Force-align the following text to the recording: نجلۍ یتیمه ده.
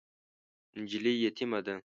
نجلۍ 0.79 1.13
یتیمه 1.25 1.59
ده. 1.65 1.75